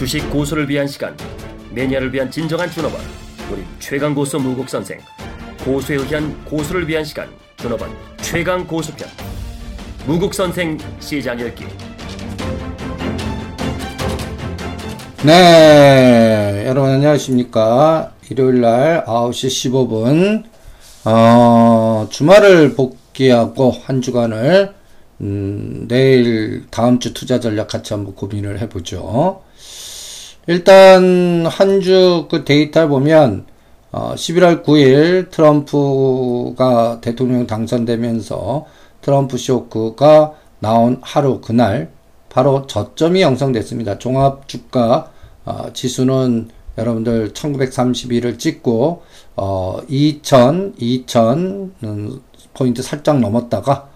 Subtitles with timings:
[0.00, 1.14] 주식 고수를 위한 시간
[1.74, 3.02] 매니아를 위한 진정한 준업원
[3.52, 4.98] 우리 최강 고수 무국 선생
[5.62, 9.06] 고수에 의한 고수를 위한 시간 준업원 최강 고수편
[10.06, 11.66] 무국 선생 시장 열기
[15.22, 18.14] 네, 여러분 안녕하십니까.
[18.30, 20.44] 일요일 날 9시 15분,
[21.04, 24.72] 어, 주말을 복귀하고 한 주간을,
[25.20, 29.42] 음, 내일 다음 주 투자 전략 같이 한번 고민을 해보죠.
[30.50, 33.46] 일단 한 주 그 데이터를 보면,
[33.92, 38.66] 어, 11월 9일 트럼프가 대통령 당선되면서
[39.00, 41.92] 트럼프 쇼크가 나온 하루 그날
[42.28, 43.98] 바로 저점이 형성됐습니다.
[43.98, 45.12] 종합 주가
[45.44, 49.02] 어, 지수는 여러분들 1931을 찍고
[49.36, 52.20] 어, 2000, 2000 음,
[52.54, 53.88] 포인트 살짝 넘었다가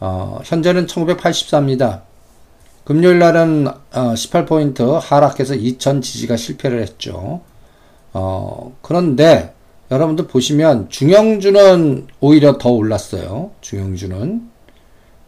[0.00, 2.00] 어, 현재는 1984입니다.
[2.84, 7.40] 금요일 날은 어, 18포인트 하락해서 2000 지지가 실패를 했죠.
[8.12, 9.54] 어, 그런데
[9.90, 13.50] 여러분들 보시면 중형주는 오히려 더 올랐어요.
[13.60, 14.48] 중형주는.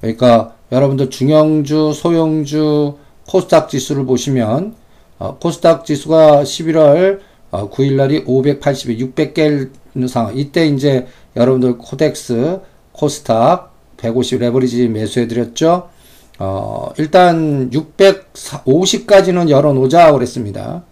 [0.01, 2.97] 그러니까 여러분들 중형주, 소형주,
[3.29, 4.75] 코스닥 지수를 보시면
[5.19, 10.37] 어, 코스닥 지수가 11월 어, 9일 날이 580에 600개 있는 상황.
[10.37, 11.07] 이때 이제
[11.37, 12.61] 여러분들 코덱스,
[12.93, 15.91] 코스닥 150 레버리지 매수해 드렸죠.
[16.39, 20.85] 어, 일단 650까지는 열어놓자 그랬습니다.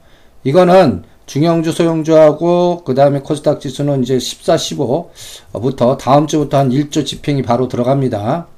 [0.44, 7.42] 이거는 중형주, 소형주하고 그 다음에 코스닥 지수는 이제 14, 15부터 다음 주부터 한 1조 집행이
[7.42, 8.48] 바로 들어갑니다.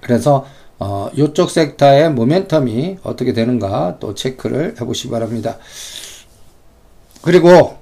[0.00, 0.44] 그래서
[0.78, 5.56] 어, 이쪽 섹터의 모멘텀이 어떻게 되는가 또 체크를 해보시기 바랍니다.
[7.22, 7.78] 그리고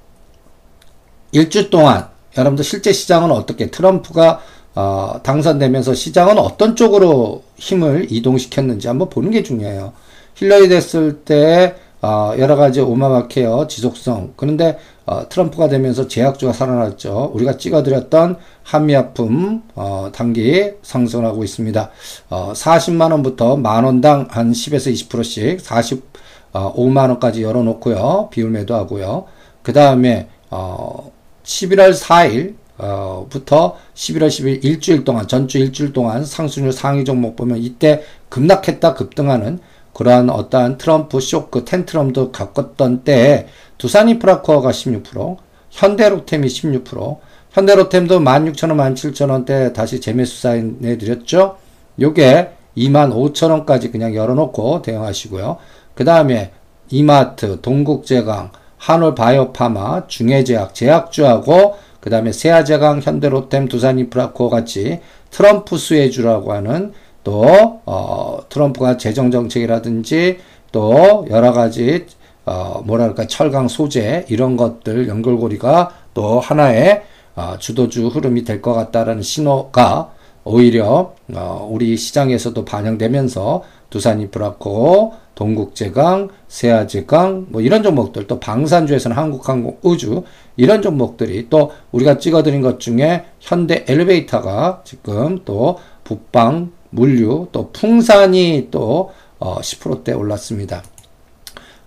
[1.32, 4.40] 일주 동안 여러분들 실제 시장은 어떻게 트럼프가
[4.74, 9.92] 어, 당선되면서 시장은 어떤 쪽으로 힘을 이동시켰는지 한번 보는 게 중요해요.
[10.34, 17.30] 힐러리 됐을 때 어, 여러 가지 오마마 케어 지속성 그런데 어, 트럼프가 되면서 제약주가 살아났죠.
[17.34, 21.90] 우리가 찍어드렸던 한미약품 어, 단기 상승을 하고 있습니다.
[22.30, 28.30] 어, 40만 원부터 만 원당 한 10에서 20%씩 45만 원까지 열어놓고요.
[28.32, 29.26] 비율 매도하고요.
[29.62, 31.12] 그 다음에 어,
[31.44, 37.58] 11월 4일 어, 부터 11월 10일 일주일 동안 전주 일주일 동안 상승률 상위 종목 보면
[37.58, 39.60] 이때 급락했다 급등하는
[39.92, 43.46] 그러한 어떠한 트럼프 쇼크 텐트럼도 겪었던 때에
[43.78, 45.36] 두산이프라코어가 16%,
[45.70, 47.18] 현대로템이 16%,
[47.50, 51.56] 현대로템도 16,000원, 17,000원대 다시 재매수 사인 내드렸죠.
[52.00, 55.58] 요게 25,000원까지 그냥 열어놓고 대응하시고요.
[55.94, 56.52] 그 다음에
[56.90, 64.98] 이마트, 동국제강, 한올바이오파마, 중해제약, 제약주하고 그 다음에 세아제강, 현대로템, 두산이프라코어 같이
[65.30, 66.92] 트럼프 수혜주라고 하는
[67.22, 70.38] 또 어, 트럼프가 재정 정책이라든지
[70.72, 72.06] 또 여러 가지
[72.44, 77.04] 어, 뭐랄까 철강 소재 이런 것들 연결고리가 또 하나의
[77.36, 80.10] 어, 주도주 흐름이 될 것 같다라는 신호가
[80.42, 90.24] 오히려 어, 우리 시장에서도 반영되면서 두산이프라코, 동국제강, 세아제강 뭐 이런 종목들 또 방산주에서는 한국항공, 우주
[90.56, 98.68] 이런 종목들이 또 우리가 찍어드린 것 중에 현대 엘리베이터가 지금 또 북방 물류 또 풍산이
[98.70, 100.82] 또 어, 10%대 올랐습니다.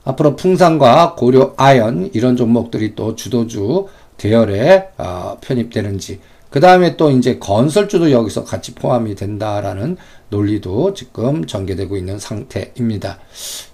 [0.04, 3.88] 앞으로 풍산과 고려 아연 이런 종목들이 또 주도주
[4.18, 9.98] 대열에 어, 편입되는지 그 다음에 또 이제 건설주도 여기서 같이 포함이 된다라는
[10.30, 13.20] 논리도 지금 전개되고 있는 상태입니다.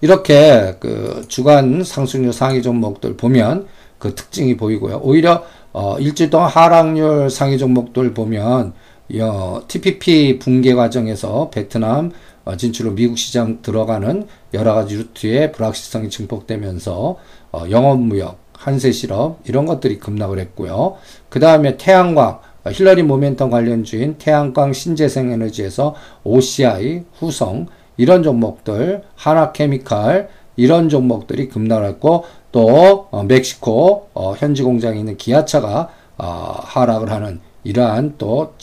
[0.01, 3.67] 이렇게 그 주간 상승률 상위 종목들 보면
[4.01, 4.99] 그 특징이 보이고요.
[5.03, 8.73] 오히려 어, 일주일 동안 하락률 상위 종목들 보면
[9.21, 12.11] 어, TPP 붕괴 과정에서 베트남
[12.43, 17.17] 어, 진출로 미국 시장 들어가는 여러 가지 루트의 불확실성이 증폭되면서
[17.51, 20.97] 어, 영업 무역, 한세 실업 이런 것들이 급락을 했고요.
[21.29, 30.29] 그 다음에 태양광, 어, 힐러리 모멘텀 관련주인 태양광 신재생 에너지에서 OCI, 후성 이런 종목들, 하나케미칼
[30.55, 37.39] 이런 종목들이 급락을 했고 또 어, 멕시코 어, 현지 공장에 있는 기아차가 어, 하락을 하는
[37.63, 38.53] 이러한 또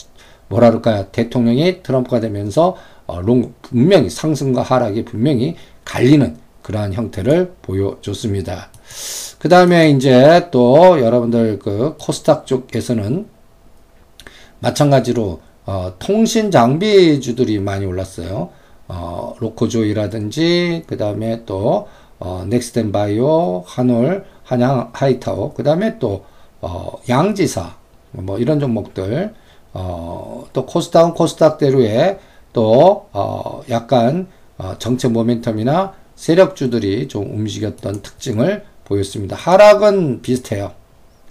[0.47, 1.07] 뭐라 그럴까요?
[1.11, 2.75] 대통령이 트럼프가 되면서
[3.07, 5.55] 어, 롱, 분명히 상승과 하락이 분명히
[5.85, 8.69] 갈리는 그러한 형태를 보여줬습니다.
[9.39, 13.27] 그 다음에 이제 또 여러분들 그 코스닥 쪽에서는
[14.59, 18.49] 마찬가지로 어, 통신 장비주들이 많이 올랐어요.
[18.87, 21.87] 어, 로코조이라든지 그 다음에 또
[22.19, 26.25] 어, 넥스텐바이오, 한올, 한양 하이타워, 그 다음에 또
[26.61, 27.75] 어, 양지사
[28.11, 29.33] 뭐 이런 종목들
[29.73, 32.19] 어, 또 코스닥은 코스닥대로의
[32.53, 34.27] 또 어, 약간
[34.57, 39.35] 어, 정책 모멘텀이나 세력주들이 좀 움직였던 특징을 보였습니다.
[39.35, 40.71] 하락은 비슷해요.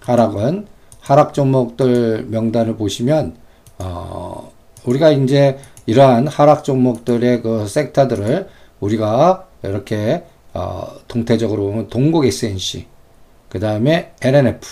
[0.01, 0.67] 하락은
[1.01, 3.37] 하락 종목들 명단을 보시면
[3.79, 4.51] 어,
[4.85, 8.49] 우리가 이제 이러한 하락 종목들의 그 섹터들을
[8.81, 10.25] 우리가 이렇게
[10.59, 12.87] 어, 동태적으로 보면 동국 SNC,
[13.49, 14.67] 그 다음에 LNF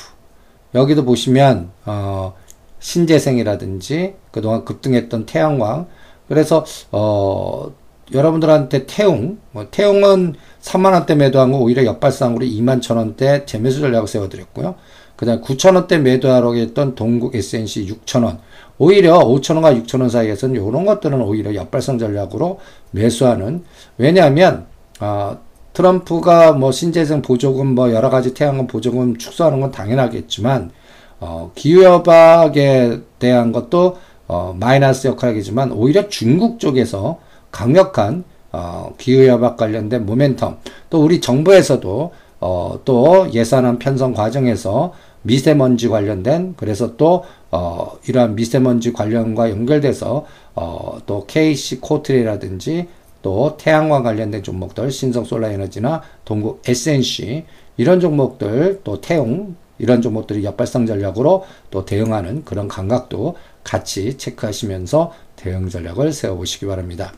[0.75, 2.35] 여기도 보시면 어,
[2.81, 5.87] 신재생이라든지 그동안 급등했던 태양광.
[6.29, 7.73] 그래서 어,
[8.12, 14.09] 여러분들한테 태웅 뭐 태웅은 3만 원대 매도한 거 오히려 역발상으로 2만 천 원대 재매수 전략을
[14.09, 14.75] 세워드렸고요.
[15.15, 18.41] 그다음 9천 원대 매도하라고 했던 동국 SNC 6천 원.
[18.79, 22.59] 오히려 5천 원과 6천 원 사이에서는 이런 것들은 오히려 역발상 전략으로
[22.91, 23.65] 매수하는.
[23.99, 24.67] 왜냐하면
[24.99, 25.38] 아,
[25.76, 30.70] 트럼프가 뭐 신재생 보조금 뭐 여러 가지 태양광 보조금 축소하는 건 당연하겠지만
[31.20, 37.19] 어, 기후협약에 대한 것도 어, 마이너스 역할이지만 오히려 중국 쪽에서
[37.50, 40.56] 강력한 어, 기후협약 관련된 모멘텀
[40.88, 48.94] 또 우리 정부에서도 어, 또 예산안 편성 과정에서 미세먼지 관련된 그래서 또 어, 이러한 미세먼지
[48.94, 50.25] 관련과 연결돼서
[50.55, 52.88] 어, 또 KC 코트리라든지
[53.26, 57.44] 또 태양광 관련된 종목들 신성 솔라 에너지나 동국 SNC
[57.76, 63.34] 이런 종목들 또 태용 이런 종목들이 역발상 전략으로 또 대응하는 그런 감각도
[63.64, 67.14] 같이 체크하시면서 대응 전략을 세워보시기 바랍니다.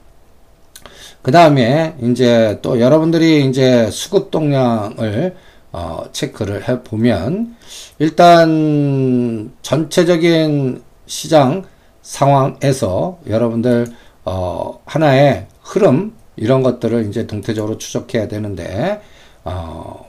[1.21, 5.37] 그 다음에 이제 또 여러분들이 이제 수급 동향을
[5.73, 7.55] 어, 체크를 해 보면
[7.99, 11.65] 일단 전체적인 시장
[12.01, 13.89] 상황에서 여러분들
[14.25, 19.03] 어, 하나의 흐름 이런 것들을 이제 동태적으로 추적해야 되는데
[19.45, 20.09] 어,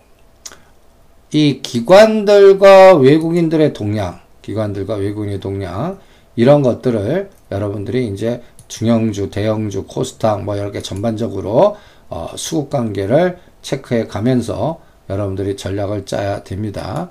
[1.31, 5.99] 이 기관들과 외국인들의 동향, 기관들과 외국인의 동향
[6.35, 11.75] 이런 것들을 여러분들이 이제 중형주, 대형주, 코스닥 뭐 이렇게 전반적으로
[12.09, 14.79] 어, 수급 관계를 체크해 가면서
[15.09, 17.09] 여러분들이 전략을 짜야 됩니다.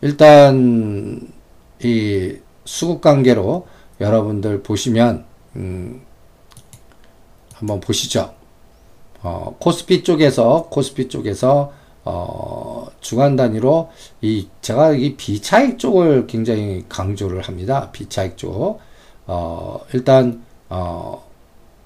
[0.00, 1.28] 일단
[1.82, 3.66] 이 수급 관계로
[4.00, 5.24] 여러분들 보시면
[5.56, 6.02] 음,
[7.60, 8.34] 한번 보시죠.
[9.22, 11.72] 어, 코스피 쪽에서 코스피 쪽에서
[12.04, 13.90] 어, 주간 단위로
[14.22, 17.90] 이 제가 이 비차익 쪽을 굉장히 강조를 합니다.
[17.92, 18.80] 비차익 쪽.
[19.26, 21.22] 어, 일단 어,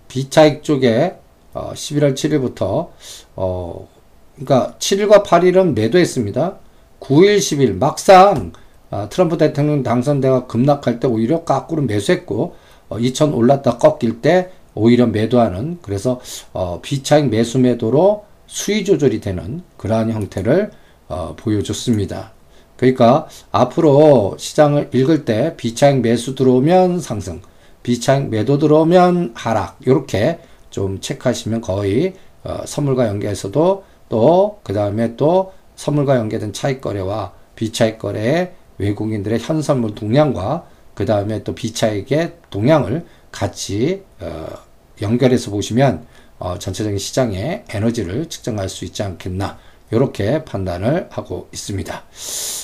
[0.08, 1.16] 비차익 쪽에
[1.52, 2.90] 어, 11월 7일부터
[3.34, 3.88] 어,
[4.36, 6.58] 그러니까 7일과 8일은 매도했습니다.
[7.00, 8.52] 9일, 10일 막상
[8.92, 12.54] 어, 트럼프 대통령 당선대가 급락할 때 오히려 까꾸로 매수했고
[12.88, 16.20] 어, 2천 올랐다 꺾일 때 오히려 매도하는 그래서
[16.52, 20.70] 어, 비차익 매수 매도로 수위 조절이 되는 그러한 형태를
[21.08, 22.32] 어, 보여줬습니다.
[22.76, 27.40] 그러니까 앞으로 시장을 읽을 때 비차익 매수 들어오면 상승,
[27.82, 30.40] 비차익 매도 들어오면 하락 이렇게
[30.70, 37.98] 좀 체크하시면 거의 어, 선물과 연계해서도 또 그 다음에 또 선물과 연계된 차익 거래와 비차익
[37.98, 43.04] 거래의 외국인들의 현선물 동향과 그 다음에 또 비차익의 동향을
[43.34, 44.46] 같이 어,
[45.02, 46.06] 연결해서 보시면
[46.38, 49.58] 어, 전체적인 시장의 에너지를 측정할 수 있지 않겠나
[49.90, 52.02] 이렇게 판단을 하고 있습니다.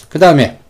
[0.08, 0.60] 그 다음에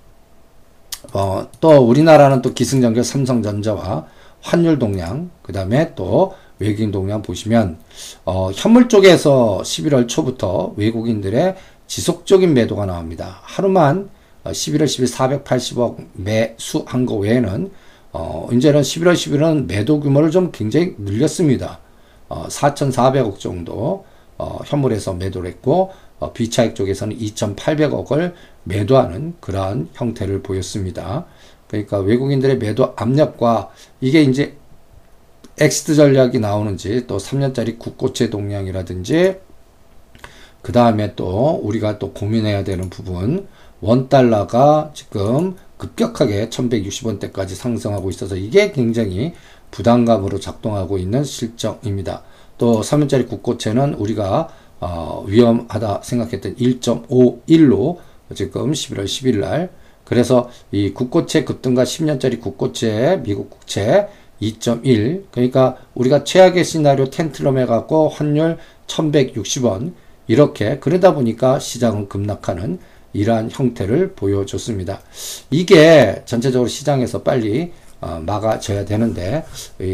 [1.12, 4.06] 어, 또 우리나라는 또 기승전결 삼성전자와
[4.40, 7.78] 환율 동향 그 다음에 또 외국인 동향 보시면
[8.24, 13.40] 어, 현물 쪽에서 11월 초부터 외국인들의 지속적인 매도가 나옵니다.
[13.42, 14.08] 하루만
[14.44, 17.70] 11월 10일 480억 매수한 거 외에는
[18.12, 21.78] 어, 이제는 11월 10일은 매도 규모를 좀 굉장히 늘렸습니다.
[22.28, 24.04] 어, 4,400억 정도
[24.38, 31.26] 어, 현물에서 매도를 했고 어, 비차익 쪽에서는 2,800억을 매도하는 그러한 형태를 보였습니다.
[31.68, 34.56] 그러니까 외국인들의 매도 압력과 이게 이제
[35.58, 39.36] exit 전략이 나오는지 또 3년짜리 국고채 동향이라든지
[40.62, 43.46] 그 다음에 또 우리가 또 고민해야 되는 부분
[43.80, 49.32] 원달러가 지금 급격하게 1160원대까지 상승하고 있어서 이게 굉장히
[49.70, 52.22] 부담감으로 작동하고 있는 실정입니다.
[52.58, 54.48] 또 3년짜리 국고채는 우리가
[54.80, 57.98] 어, 위험하다 생각했던 1.51로
[58.34, 59.70] 지금 11월 10일 날.
[60.04, 64.08] 그래서 이 국고채 급등과 10년짜리 국고채 미국 국채
[64.42, 69.92] 2.1 그러니까 우리가 최악의 시나리오 텐트럼 해갖고 환율 1160원.
[70.26, 72.78] 이렇게 그러다 보니까 시장은 급락하는
[73.12, 75.00] 이러한 형태를 보여줬습니다.
[75.50, 79.44] 이게 전체적으로 시장에서 빨리 어, 막아져야 되는데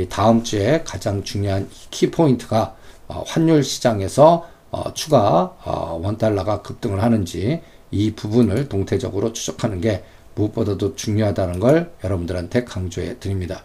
[0.08, 2.76] 다음 주에 가장 중요한 키포인트가
[3.08, 10.04] 어, 환율 시장에서 어, 추가 어, 원달러가 급등을 하는지 이 부분을 동태적으로 추적하는 게
[10.34, 13.62] 무엇보다도 중요하다는 걸 여러분들한테 강조해 드립니다.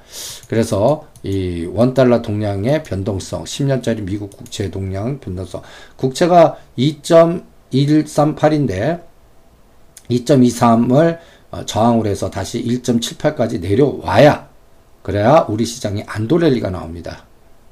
[0.47, 5.63] 그래서 이 원달러 동량의 변동성, 10년짜리 미국 국채 동량 변동성,
[5.97, 9.10] 국채가 2.138인데
[10.11, 11.19] 2.23을
[11.51, 14.49] 어, 저항을 해서 다시 1.78까지 내려와야
[15.01, 17.25] 그래야 우리 시장이 안도랠리가 나옵니다.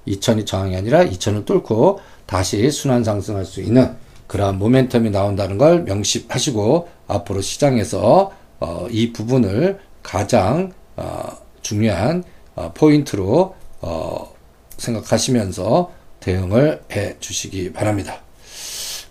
[0.08, 3.96] 2000이 저항이 아니라 2000을 뚫고 다시 순환 상승할 수 있는
[4.28, 12.24] 그러한 모멘텀이 나온다는 걸 명심하시고 앞으로 시장에서 어, 이 부분을 가장 어, 중요한
[12.56, 14.34] 어, 포인트로 어,
[14.78, 18.22] 생각하시면서 대응을 해 주시기 바랍니다.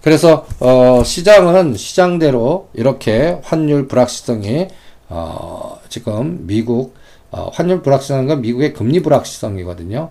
[0.02, 4.68] 그래서 어, 시장은 시장대로 이렇게 환율 불확실성이
[5.08, 6.94] 어, 지금 미국
[7.30, 10.10] 어, 환율 불확실성은 미국의 금리 불확실성이거든요.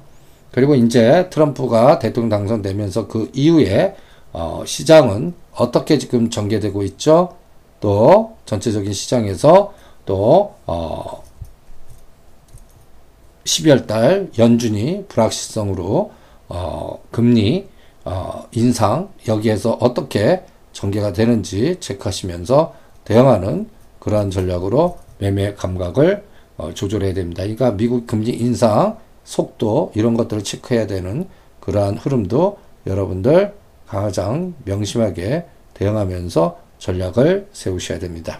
[0.52, 3.96] 그리고 이제 트럼프가 대통령 당선되면서 그 이후에
[4.34, 7.36] 어, 시장은 어떻게 지금 전개되고 있죠?
[7.80, 9.74] 또 전체적인 시장에서
[10.06, 11.24] 또 어,
[13.46, 16.12] 12월 달 연준이 불확실성으로
[16.50, 17.68] 어, 금리
[18.10, 22.74] 어, 인상 여기에서 어떻게 전개가 되는지 체크하시면서
[23.04, 23.68] 대응하는
[24.00, 26.24] 그러한 전략으로 매매 감각을
[26.56, 27.44] 어, 조절해야 됩니다.
[27.44, 28.96] 그러니까 미국 금리 인상
[29.26, 31.28] 속도 이런 것들을 체크해야 되는
[31.60, 33.54] 그러한 흐름도 여러분들
[33.86, 38.40] 가장 명심하게 대응하면서 전략을 세우셔야 됩니다.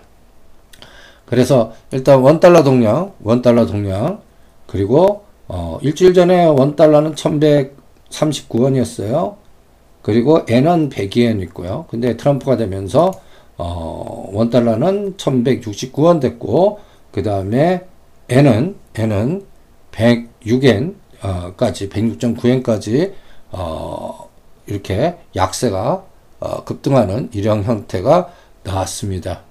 [1.26, 4.22] 그래서 일단 원달러 동량, 원달러 동량,
[4.66, 9.47] 그리고 어, 일주일 전에 원달러는 1139원이었어요.
[10.08, 11.86] 그리고 N은 102엔 있고요.
[11.90, 13.12] 근데 트럼프가 되면서
[13.58, 16.80] 어, 원달러는 1169원 됐고
[17.12, 17.86] 그 다음에
[18.30, 19.46] N은 N은
[19.92, 23.14] 106엔까지 어, 106.9엔까지
[23.52, 24.30] 어,
[24.66, 26.06] 이렇게 약세가
[26.40, 28.32] 어, 급등하는 일형 형태가
[28.64, 29.42] 나왔습니다.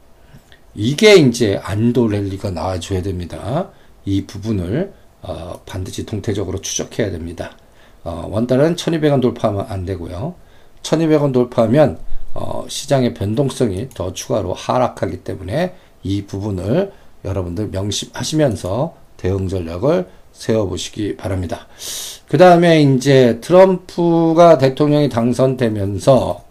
[0.75, 3.69] 이게 이제 안도 랠리가 나와줘야 됩니다.
[4.07, 7.59] 이 부분을 어, 반드시 동태적으로 추적해야 됩니다.
[8.05, 10.46] 어, 원달러는 1200원 돌파하면 안 되고요.
[10.87, 11.99] 1200원 돌파하면
[12.35, 16.93] 어, 시장의 변동성이 더 추가로 하락하기 때문에 이 부분을
[17.25, 21.67] 여러분들 명심하시면서 대응 전략을 세워보시기 바랍니다.
[22.29, 26.45] 그 다음에 이제 트럼프가 대통령이 당선되면서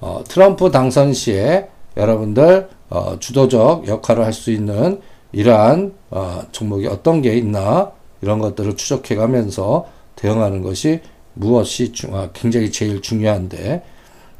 [0.00, 5.00] 어, 트럼프 당선 시에 여러분들 어, 주도적 역할을 할 수 있는
[5.32, 11.00] 이러한 어, 종목이 어떤 게 있나 이런 것들을 추적해 가면서 대응하는 것이
[11.36, 13.84] 무엇이 중, 아, 굉장히 제일 중요한데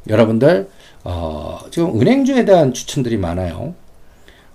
[0.09, 0.69] 여러분들
[1.03, 3.75] 어, 지금 은행주에 대한 추천들이 많아요.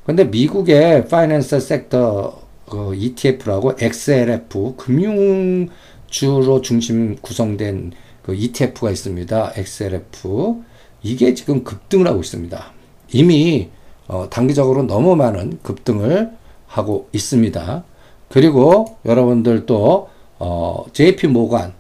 [0.05, 9.53] 근데 미국의 파이낸스 섹터 그 ETF라고 XLF 금융주로 중심 구성된 그 ETF가 있습니다.
[9.57, 10.63] XLF
[11.03, 12.73] 이게 지금 급등을 하고 있습니다.
[13.13, 13.71] 이미
[14.09, 16.33] 어, 단기적으로 너무 많은 급등을
[16.67, 17.85] 하고 있습니다.
[18.29, 20.09] 그리고 여러분들 또
[20.39, 21.73] 어, JP 모간,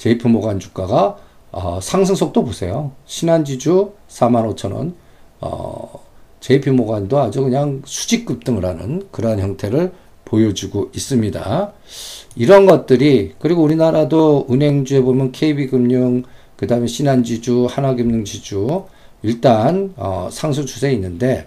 [0.00, 1.18] JP 모간 주가가
[1.52, 2.92] 어, 상승 속도 보세요.
[3.04, 4.94] 신한지주 45,000원,
[5.42, 6.00] 어,
[6.40, 9.92] JP 모간도 아주 그냥 수직 급등을 하는 그러한 형태를
[10.24, 11.72] 보여주고 있습니다.
[12.36, 16.22] 이런 것들이 그리고 우리나라도 은행주에 보면 KB금융,
[16.56, 18.84] 그 다음에 신한지주, 하나금융지주
[19.22, 21.46] 일단 어, 상승 추세에 있는데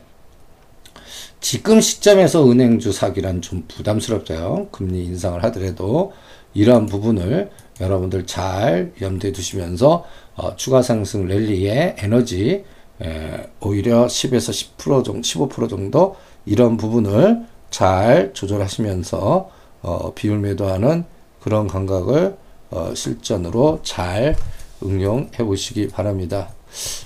[1.39, 4.67] 지금 시점에서 은행주 사기란 좀 부담스럽죠.
[4.71, 6.13] 금리 인상을 하더라도
[6.53, 10.05] 이러한 부분을 여러분들 잘 염두에 두시면서
[10.35, 12.63] 어, 추가 상승 랠리의 에너지
[13.01, 19.49] 에, 오히려 10에서 10% 정도, 15% 정도 이런 부분을 잘 조절하시면서
[19.81, 21.05] 어, 비율 매도하는
[21.41, 22.37] 그런 감각을
[22.69, 24.35] 어, 실전으로 잘
[24.83, 26.49] 응용해 보시기 바랍니다.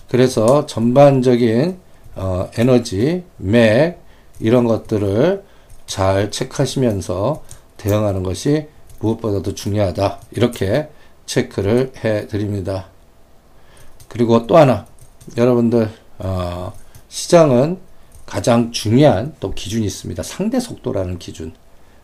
[0.10, 1.80] 그래서 전반적인
[2.16, 4.00] 어, 에너지, 맥
[4.40, 5.44] 이런 것들을
[5.86, 7.44] 잘 체크하시면서
[7.78, 8.68] 대응하는 것이
[9.00, 10.20] 무엇보다도 중요하다.
[10.32, 10.90] 이렇게
[11.26, 12.88] 체크를 해 드립니다.
[14.08, 14.86] 그리고 또 하나
[15.36, 15.90] 여러분들
[16.20, 16.74] 어,
[17.10, 17.80] 시장은
[18.26, 20.22] 가장 중요한 또 기준이 있습니다.
[20.24, 21.54] 상대 속도라는 기준.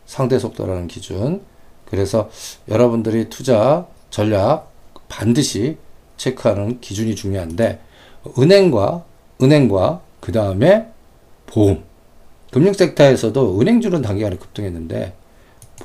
[0.05, 1.41] 상대 속도라는 기준.
[1.85, 2.29] 그래서
[2.69, 4.71] 여러분들이 투자 전략
[5.07, 5.77] 반드시
[6.17, 7.79] 체크하는 기준이 중요한데
[8.37, 9.03] 은행과
[9.41, 10.87] 은행과 그 다음에
[11.45, 11.83] 보험
[12.51, 15.13] 금융 섹터에서도 은행주는 단기간에 급등했는데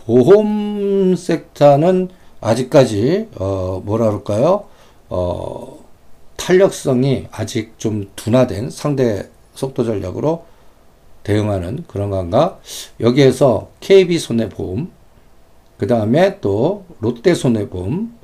[0.08, 2.08] 보험 섹터는
[2.40, 4.64] 아직까지 어 뭐라 그럴까요?
[5.10, 5.84] 어
[6.36, 10.46] 탄력성이 아직 좀 둔화된 상대 속도 전략으로
[11.24, 12.58] 대응하는 그런 건가?
[13.00, 14.90] 여기에서 KB 손해보험,
[15.76, 18.16] 그 다음에 또 롯데 손해보험,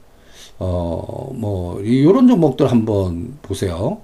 [0.61, 3.99] 어, 뭐, 이런 종목들 한번 보세요.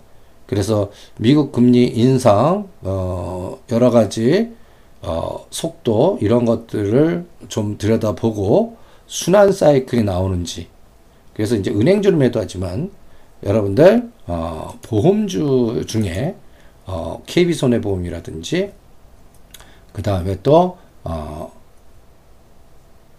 [0.46, 4.50] 그래서 미국 금리 인상, 어, 여러 가지,
[5.02, 8.76] 어, 속도 이런 것들을 좀 들여다보고
[9.06, 10.68] 순환 사이클이 나오는지
[11.34, 12.90] 그래서 이제 은행주를 매도하지만
[13.42, 16.36] 여러분들 어, 보험주 중에
[16.86, 18.72] 어, KB 손해보험이라든지
[19.92, 21.52] 그 다음에 또 어,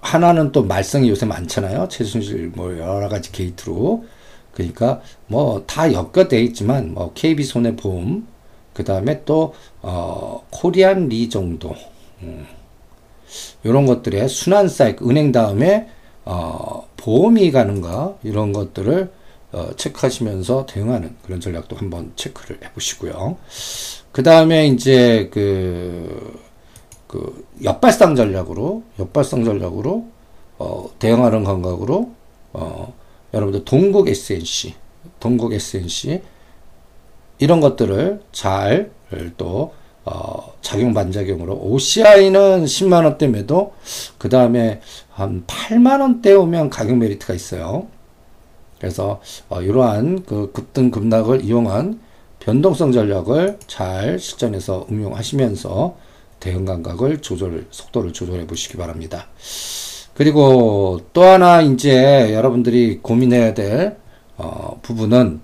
[0.02, 1.88] 하나는 또 말썽이 요새 많잖아요.
[1.90, 4.06] 최순실 뭐 여러 가지 게이트로
[4.54, 8.28] 그러니까 뭐 다 엮여돼 있지만 뭐 KB 손해보험
[8.74, 11.76] 그 다음에 또 어, 코리안 리 정도.
[12.22, 12.46] 음,
[13.64, 15.88] 이런 것들의 순환 사이클 은행 다음에
[16.26, 18.16] 어, 보험이 가는가?
[18.24, 19.12] 이런 것들을
[19.54, 23.38] 어, 체크하시면서 대응하는 그런 전략도 한번 체크를 해보시고요.
[24.12, 26.40] 그 다음에 이제 그,
[27.08, 30.08] 그 역발상 전략으로 역발상 전략으로
[30.58, 32.12] 어, 대응하는 감각으로
[32.54, 32.94] 어,
[33.34, 34.76] 여러분들 동국 SNC,
[35.20, 36.22] 동국 SNC
[37.42, 38.92] 이런 것들을 잘
[39.38, 43.74] 또 어, 작용 반작용으로 OCI는 10만 원대 매도
[44.18, 47.88] 그 다음에 한 8만 원대 오면 가격 메리트가 있어요.
[48.80, 52.00] 그래서 어, 이러한 그 급등 급락을 이용한
[52.40, 55.96] 변동성 전략을 잘 실전에서 응용하시면서
[56.40, 59.28] 대응 감각을 조절 속도를 조절해 보시기 바랍니다.
[60.16, 63.98] 그리고 또 하나 이제 여러분들이 고민해야 될
[64.38, 65.42] 어, 부분은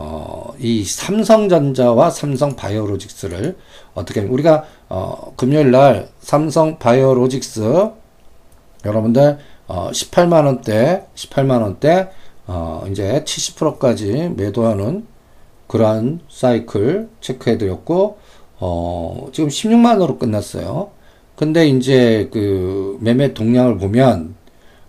[0.00, 3.56] 어, 이 삼성전자와 삼성 바이오로직스를
[3.94, 7.90] 어떻게 하면 우리가 어, 금요일 날 삼성 바이오로직스
[8.84, 12.08] 여러분들 어, 18만 원대 18만 원대
[12.46, 15.04] 어, 이제 70%까지 매도하는
[15.66, 18.18] 그러한 사이클 체크해 드렸고
[18.60, 20.90] 어, 지금 16만 원으로 끝났어요.
[21.34, 24.36] 근데 이제 그 매매 동량을 보면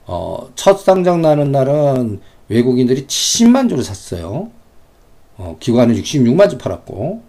[0.06, 4.50] 어, 첫 상장 나는 날은 외국인들이 70만 주를 샀어요.
[5.40, 7.24] 어, 기관은 66만 주 팔았고,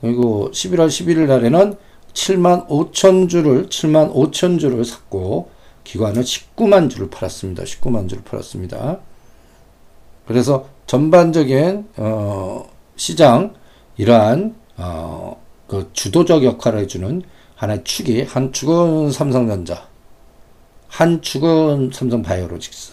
[0.00, 1.74] 그리고 11월 11일 날에는
[2.12, 5.50] 7만 5천 주를, 7만 5천 주를 샀고,
[5.82, 7.64] 기관은 19만 주를 팔았습니다.
[7.64, 9.00] 19만 주를 팔았습니다.
[10.26, 13.54] 그래서 전반적인, 어, 시장,
[13.96, 17.22] 이러한, 어, 그 주도적 역할을 해주는
[17.56, 19.88] 하나의 축이, 한 축은 삼성전자,
[20.86, 22.92] 한 축은 삼성바이오로직스.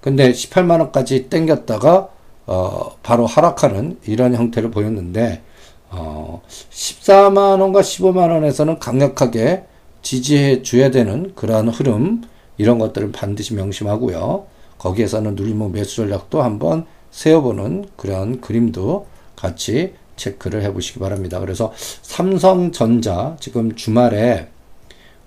[0.00, 2.13] 근데 18만 원까지 땡겼다가
[2.46, 5.42] 어, 바로 하락하는 이런 형태를 보였는데,
[5.90, 9.64] 어, 14만 원과 15만 원에서는 강력하게
[10.02, 12.22] 지지해 줘야 되는 그러한 흐름,
[12.58, 14.46] 이런 것들을 반드시 명심하고요.
[14.78, 21.40] 거기에서는 누리목 매수 전략도 한번 세워보는 그런 그림도 같이 체크를 해 보시기 바랍니다.
[21.40, 24.48] 그래서 삼성전자, 지금 주말에,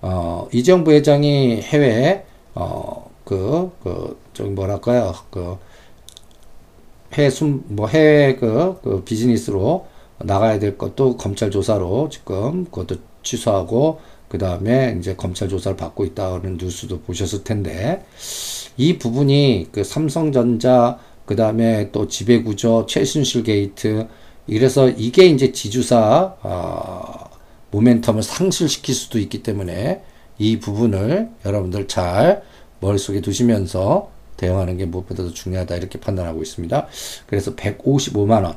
[0.00, 5.58] 어, 이정 부회장이 해외에, 어, 그, 그, 저기 뭐랄까요, 그,
[7.14, 9.86] 해외 순, 뭐 해외 그, 그 비즈니스로
[10.18, 16.58] 나가야 될 것도 검찰 조사로 지금 그것도 취소하고 그 다음에 이제 검찰 조사를 받고 있다는
[16.60, 18.04] 뉴스도 보셨을 텐데
[18.76, 24.08] 이 부분이 그 삼성전자 그 다음에 또 지배구조 최순실 게이트
[24.46, 27.30] 이래서 이게 이제 지주사 어,
[27.70, 30.02] 모멘텀을 상실시킬 수도 있기 때문에
[30.38, 32.42] 이 부분을 여러분들 잘
[32.80, 36.86] 머릿속에 두시면서 대응하는 게 무엇보다도 중요하다 이렇게 판단하고 있습니다.
[37.26, 38.56] 그래서 155만 원.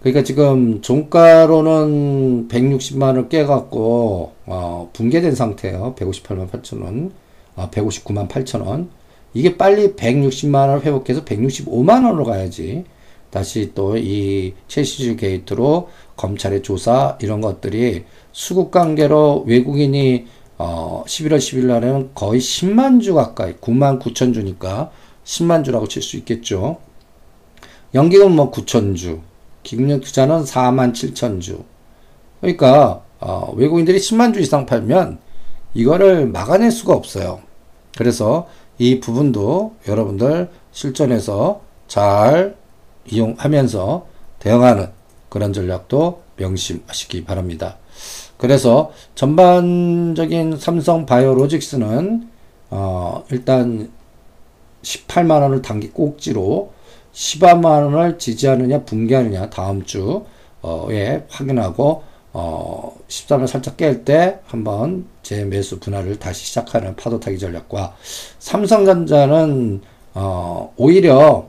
[0.00, 5.94] 그러니까 지금 종가로는 160만 원을 깨갖고 어, 붕괴된 상태예요.
[5.98, 7.12] 158만 8천 원,
[7.56, 8.88] 어, 159만 8천 원.
[9.34, 12.84] 이게 빨리 160만 원 회복해서 165만 원으로 가야지.
[13.30, 20.26] 다시 또 이 최순실 게이트로 검찰의 조사 이런 것들이 수급 관계로 외국인이
[20.58, 24.90] 어, 11월 10일 날에는 거의 10만 주 가까이, 9만 9천 주니까
[25.24, 26.78] 10만 주라고 칠 수 있겠죠.
[27.94, 29.20] 연기금 뭐 9천 주,
[29.62, 31.64] 기금융 투자는 4만 7천 주.
[32.40, 35.18] 그러니까, 어, 외국인들이 10만 주 이상 팔면
[35.74, 37.40] 이거를 막아낼 수가 없어요.
[37.96, 42.56] 그래서 이 부분도 여러분들 실전에서 잘
[43.10, 44.06] 이용하면서
[44.38, 44.90] 대응하는
[45.28, 47.78] 그런 전략도 명심하시기 바랍니다.
[48.38, 52.28] 그래서 전반적인 삼성 바이오로직스는
[52.70, 53.90] 어, 일단
[54.82, 56.72] 18만 원을 단기 꼭지로
[57.12, 65.80] 15만 원을 지지하느냐 붕괴하느냐 다음 주에 확인하고 어, 13을 살짝 깰 때 한번 제 매수
[65.80, 67.96] 분할을 다시 시작하는 파도 타기 전략과
[68.38, 69.80] 삼성전자는
[70.12, 71.48] 어, 오히려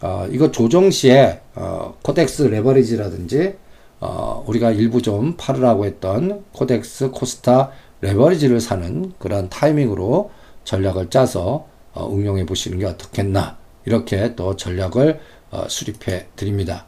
[0.00, 3.56] 어, 이거 조정 시에 어, KODEX 레버리지라든지
[4.00, 10.30] 어, 우리가 일부 좀 팔으라고 했던 KODEX, 코스닥, 레버리지를 사는 그런 타이밍으로
[10.64, 16.86] 전략을 짜서 어, 응용해 보시는 게 어떻겠나 이렇게 또 전략을 어, 수립해 드립니다.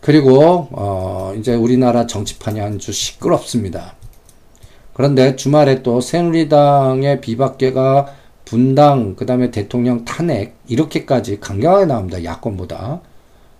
[0.00, 3.94] 그리고 어, 이제 우리나라 정치판이 아주 시끄럽습니다.
[4.92, 12.22] 그런데 주말에 또 새누리당의 비박계가 분당, 그 다음에 대통령 탄핵, 이렇게까지 강경하게 나옵니다.
[12.22, 13.00] 야권보다.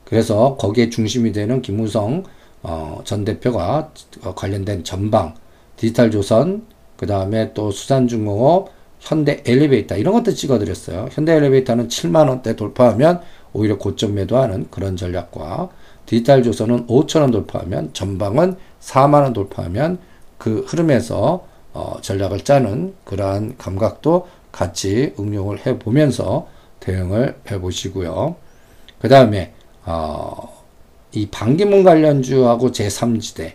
[0.05, 2.25] 그래서 거기에 중심이 되는 김우성
[2.65, 3.91] 어, 전 대표가
[4.25, 5.35] 어, 관련된 전방,
[5.77, 11.09] 디지털 조선, 그 다음에 또 수산중공업, 현대 엘리베이터 이런 것도 찍어드렸어요.
[11.13, 13.21] 현대 엘리베이터는 7만 원대 돌파하면
[13.53, 15.69] 오히려 고점 매도하는 그런 전략과
[16.07, 19.99] 디지털 조선은 5천 원 돌파하면 전방은 4만 원 돌파하면
[20.39, 26.49] 그 흐름에서 어, 전략을 짜는 그러한 감각도 같이 응용을 해 보면서
[26.81, 28.37] 대응을 해 보시고요.
[29.01, 29.53] 그 다음에
[29.85, 30.54] 어,
[31.15, 33.53] 이 반기문 관련주하고 제3지대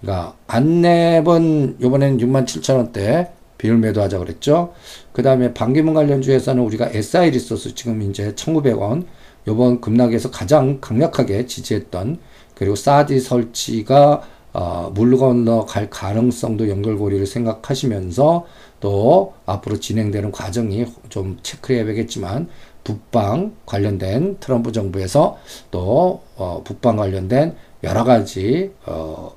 [0.00, 4.72] 그러니까 안내번 요번에는 6만 7천 원대 비율 매도하자 그랬죠.
[5.12, 9.04] 그 다음에 반기문 관련주에서는 우리가 SI 리소스 지금 이제 1,900원
[9.46, 12.18] 요번 급락에서 가장 강력하게 지지했던
[12.54, 18.46] 그리고 사디 설치가 어, 물 건너 갈 가능성도 연결고리를 생각하시면서
[18.80, 22.48] 또 앞으로 진행되는 과정이 좀 체크해야 되겠지만
[22.84, 25.38] 북방 관련된 트럼프 정부에서
[25.70, 29.32] 또 어, 북방 관련된 여러 가지 어,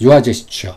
[0.00, 0.72] 유화 제 시추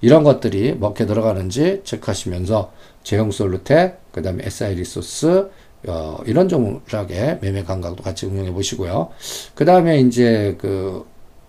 [0.00, 5.50] 이런 것들이 먹혀 들어가는지 체크하시면서 제형솔루텍 그 다음에 SI 리소스
[5.86, 9.10] 어, 이런 종목에 매매 감각도 같이 응용해 보시고요.
[9.54, 11.06] 그 다음에 이제 그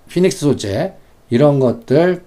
[0.09, 0.93] 피닉스 소재
[1.29, 2.23] 이런 것들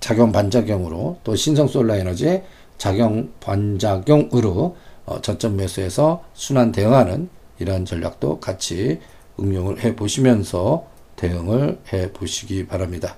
[0.00, 2.42] 작용 반작용으로 또 신성 솔라 에너지
[2.78, 4.76] 작용 반작용으로
[5.08, 9.00] 어, 저점 매수해서 순환 대응하는 이러한 전략도 같이
[9.40, 13.16] 응용을 해 보시면서 대응을 해 보시기 바랍니다.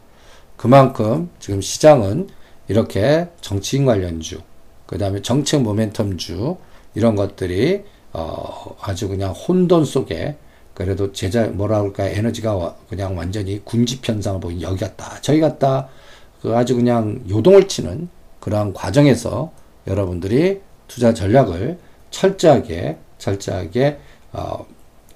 [0.57, 2.29] 그만큼 지금 시장은
[2.69, 4.41] 이렇게 정치인 관련주,
[4.87, 6.59] 그 다음에 정책 모멘텀주,
[6.95, 10.37] 이런 것들이, 어, 아주 그냥 혼돈 속에,
[10.75, 15.89] 그래도 제자, 뭐라 그럴까, 에너지가 그냥 완전히 군집 현상을 보인 여기 갔다, 저기 갔다,
[16.41, 19.51] 그 아주 그냥 요동을 치는 그러한 과정에서
[19.89, 21.79] 여러분들이 투자 전략을
[22.11, 23.99] 철저하게, 철저하게,
[24.33, 24.67] 어,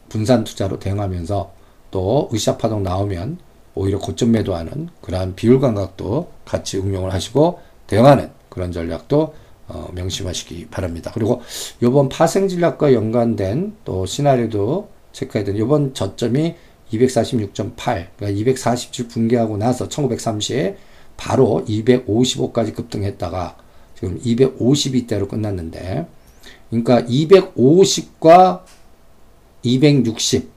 [0.09, 1.53] 분산 투자로 대응하면서
[1.91, 3.39] 또 의샤 파동 나오면
[3.75, 7.59] 오히려 고점 매도하는 그러한 비율 감각도 같이 응용을 하시고
[7.89, 9.35] 대응하는 그런 전략도
[9.67, 11.11] 어, 명심하시기 바랍니다.
[11.13, 11.43] 그리고
[11.83, 16.55] 이번 파생 전략과 연관된 또 시나리오도 체크해야 되는 이번 저점이
[16.93, 20.77] 246.8 그러니까 247 붕괴하고 나서 1930
[21.17, 23.64] 바로 255까지 급등했다가
[24.05, 26.07] 지금 252대로 끝났는데
[26.71, 28.63] 그러니까 250과
[29.63, 30.53] 260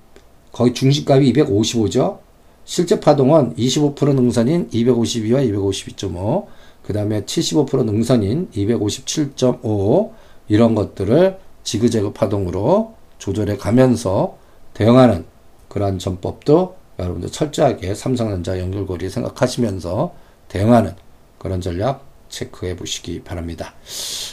[0.52, 2.20] 거의 중심값이 255죠.
[2.66, 6.48] 실제 파동은 25% 능선인 252와 252.5,
[6.84, 10.12] 그 다음에 75% 능선인 257.5
[10.50, 14.38] 이런 것들을 지그재그 파동으로 조절해 가면서
[14.74, 15.26] 대응하는
[15.70, 20.14] 그러한 전법도 여러분들 철저하게 삼성전자 연결고리 생각하시면서
[20.50, 20.96] 대응하는
[21.38, 23.74] 그런 전략 체크해 보시기 바랍니다.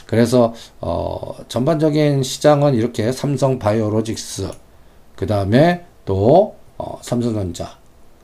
[0.07, 4.50] 그래서 어, 전반적인 시장은 이렇게 삼성 바이오로직스
[5.16, 7.78] 그 다음에 또 어, 삼성전자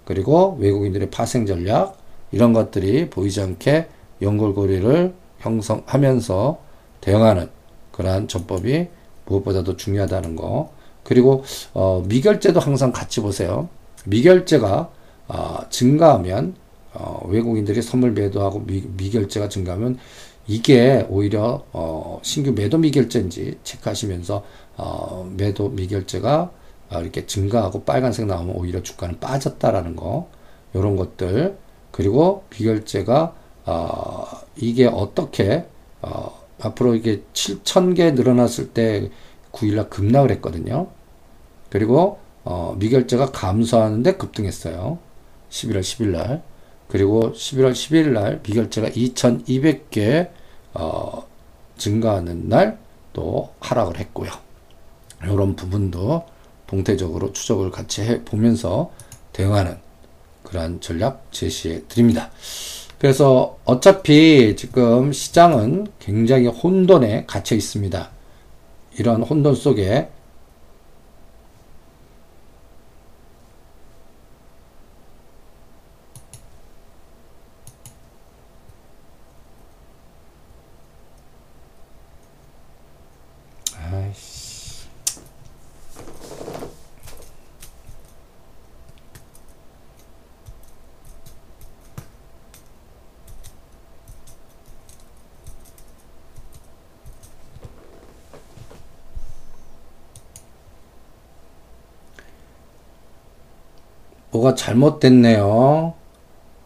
[0.05, 1.99] 그리고 외국인들의 파생 전략
[2.33, 3.89] 이런 것들이 보이지 않게
[4.23, 6.59] 연골고리를 형성하면서
[7.01, 7.49] 대응하는
[7.93, 8.89] 그러한 전법이
[9.27, 10.73] 무엇보다도 중요하다는 거.
[11.03, 13.69] 그리고 어, 미결제도 항상 같이 보세요.
[14.07, 14.91] 미결제가
[15.29, 16.55] 어, 증가하면
[17.01, 19.99] 어, 외국인들이 선물 매도하고 미, 미결제가 증가하면
[20.47, 24.45] 이게 오히려 어, 신규 매도 미결제인지 체크하시면서
[24.77, 26.51] 어, 매도 미결제가
[26.91, 30.29] 어, 이렇게 증가하고 빨간색 나오면 오히려 주가는 빠졌다라는 거
[30.75, 31.57] 이런 것들
[31.91, 33.35] 그리고 비결제가
[33.67, 34.25] 어,
[34.57, 35.67] 이게 어떻게
[36.03, 39.11] 어, 앞으로 이게 7,000개 늘어났을 때
[39.53, 40.89] 9일날 급락을 했거든요.
[41.71, 44.99] 그리고 어, 미결제가 감소하는데 급등했어요.
[45.51, 46.43] 11월 10일날
[46.91, 50.29] 그리고 11월 11일날 미결제가 2,200개
[50.75, 51.27] 어,
[51.79, 54.31] 증가하는 날 또 하락을 했고요.
[55.23, 56.25] 이런 부분도
[56.67, 58.91] 동태적으로 추적을 같이 해 보면서
[59.33, 59.77] 대응하는
[60.45, 62.31] 그러한 전략 제시해 드립니다.
[62.99, 68.11] 그래서 어차피 지금 시장은 굉장히 혼돈에 갇혀 있습니다.
[68.99, 70.09] 이런 혼돈 속에
[104.31, 105.95] 뭐가 잘못됐네요.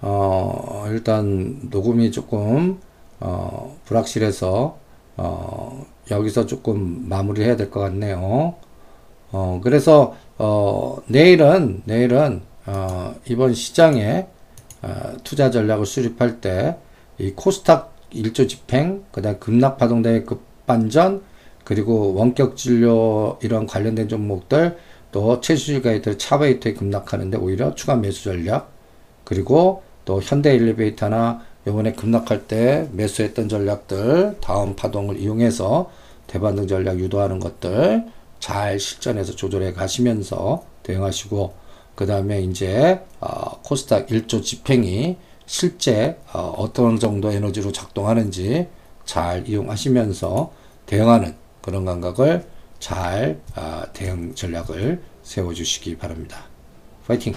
[0.02, 2.78] 어, 일단 녹음이 조금
[3.20, 4.76] 어, 불확실해서
[5.16, 8.54] 어, 여기서 조금 마무리해야 될 것 같네요.
[9.32, 14.26] 어, 그래서 어, 내일은 내일은 어, 이번 시장에
[14.82, 16.76] 어, 투자 전략을 수립할 때
[17.18, 21.22] 이 코스닥 1조 집행, 그다음 급락 파동 대의 급반전,
[21.62, 24.76] 그리고 원격 진료 이런 관련된 종목들
[25.14, 28.72] 또 최수질 가이드 차베이터에 급락하는데 오히려 추가 매수 전략
[29.22, 35.88] 그리고 또 현대 엘리베이터나 요번에 급락할 때 매수했던 전략들 다음 파동을 이용해서
[36.26, 38.06] 대반등 전략 유도하는 것들
[38.40, 41.54] 잘 실전해서 조절해 가시면서 대응하시고
[41.94, 48.66] 그 다음에 이제 어, 코스닥 1조 집행이 실제 어, 떤 정도 에너지로 작동하는지
[49.04, 50.52] 잘 이용하시면서
[50.86, 52.53] 대응하는 그런 감각을
[52.84, 56.44] 잘 어, 대응 전략을 세워주시기 바랍니다.
[57.06, 57.32] 파이팅!